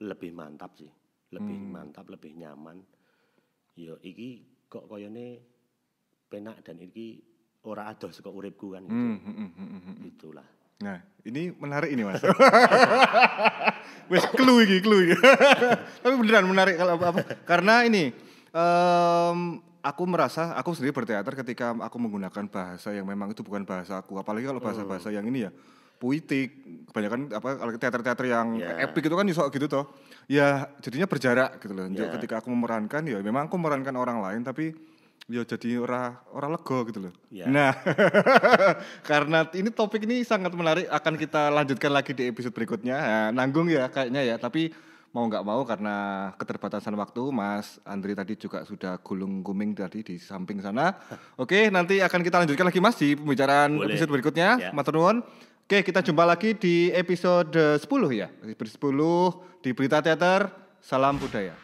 lebih 0.03 0.35
mantap 0.35 0.77
sih, 0.77 0.91
lebih 1.33 1.57
hmm. 1.57 1.71
mantap, 1.71 2.05
lebih 2.11 2.35
nyaman. 2.37 2.83
Yo 3.79 3.97
iki 4.03 4.45
kok 4.67 4.91
koyone 4.91 5.41
penak 6.27 6.67
dan 6.67 6.83
iki 6.83 7.34
ora 7.65 7.89
adoh 7.89 8.13
saka 8.13 8.29
uripku 8.29 8.77
kan 8.77 8.85
gitu. 8.85 8.93
Hmm, 8.93 9.17
hmm, 9.21 9.51
hmm, 9.57 9.81
hmm, 9.81 10.11
Itulah. 10.13 10.47
Nah, 10.85 11.01
ini 11.25 11.49
menarik 11.57 11.91
ini 11.97 12.03
Mas. 12.05 12.21
Wes 14.13 14.25
clue 14.37 14.69
iki, 14.69 14.85
clue 14.85 15.09
iki. 15.09 15.17
Tapi 16.05 16.15
beneran 16.21 16.45
menarik 16.45 16.77
kalau 16.77 17.01
apa, 17.01 17.07
apa. 17.15 17.21
Karena 17.49 17.89
ini 17.89 18.13
um, 18.53 19.65
aku 19.81 20.03
merasa 20.05 20.53
aku 20.59 20.77
sendiri 20.77 20.93
berteater 20.93 21.33
ketika 21.41 21.73
aku 21.73 21.97
menggunakan 21.97 22.45
bahasa 22.53 22.93
yang 22.93 23.09
memang 23.09 23.33
itu 23.33 23.41
bukan 23.41 23.65
bahasa 23.65 24.05
aku, 24.05 24.21
apalagi 24.21 24.45
kalau 24.45 24.61
bahasa-bahasa 24.61 25.09
yang 25.09 25.25
ini 25.25 25.49
ya 25.49 25.53
puitik, 25.97 26.61
kebanyakan 26.91 27.33
apa 27.33 27.49
kalau 27.57 27.71
teater-teater 27.81 28.27
yang 28.29 28.61
yeah. 28.61 28.85
epic 28.85 29.09
itu 29.09 29.17
kan 29.17 29.25
iso 29.25 29.47
gitu 29.49 29.67
toh. 29.71 29.89
Ya 30.29 30.69
jadinya 30.85 31.09
berjarak 31.09 31.65
gitu 31.65 31.73
loh. 31.73 31.89
Yeah. 31.89 32.13
Ketika 32.13 32.45
aku 32.45 32.53
memerankan 32.53 33.09
ya 33.09 33.25
memang 33.25 33.49
aku 33.49 33.57
memerankan 33.57 33.95
orang 33.97 34.21
lain 34.21 34.45
tapi 34.45 34.77
ya 35.25 35.41
jadi 35.41 35.81
ora 35.81 36.21
ora 36.33 36.53
lego 36.53 36.85
gitu 36.85 37.09
loh. 37.09 37.13
Ya. 37.33 37.49
Nah, 37.49 37.73
karena 39.09 39.49
ini 39.57 39.73
topik 39.73 40.05
ini 40.05 40.21
sangat 40.21 40.53
menarik 40.53 40.85
akan 40.93 41.15
kita 41.17 41.49
lanjutkan 41.49 41.93
lagi 41.93 42.13
di 42.13 42.29
episode 42.29 42.53
berikutnya. 42.53 42.97
Ya, 42.97 43.21
nanggung 43.33 43.73
ya 43.73 43.89
kayaknya 43.89 44.21
ya, 44.21 44.37
tapi 44.37 44.69
mau 45.15 45.25
nggak 45.31 45.45
mau 45.47 45.63
karena 45.65 45.97
keterbatasan 46.37 46.93
waktu, 46.99 47.23
Mas 47.33 47.79
Andri 47.87 48.13
tadi 48.13 48.35
juga 48.37 48.67
sudah 48.67 48.99
gulung 49.01 49.41
guming 49.41 49.73
tadi 49.73 50.05
di 50.05 50.21
samping 50.21 50.61
sana. 50.61 50.93
Oke, 51.43 51.73
nanti 51.73 52.05
akan 52.05 52.21
kita 52.21 52.45
lanjutkan 52.45 52.67
lagi 52.69 52.81
Mas 52.83 52.99
di 53.01 53.17
pembicaraan 53.17 53.81
Boleh. 53.81 53.97
episode 53.97 54.11
berikutnya. 54.13 54.49
Ya. 54.61 54.71
Maturnuun. 54.77 55.25
Oke, 55.65 55.81
kita 55.81 56.05
jumpa 56.05 56.29
lagi 56.29 56.53
di 56.61 56.93
episode 56.93 57.81
10 57.81 57.89
ya. 58.13 58.29
Episode 58.45 58.93
10 58.93 59.65
di 59.65 59.73
Berita 59.73 60.05
Teater. 60.05 60.53
Salam 60.85 61.17
budaya. 61.17 61.57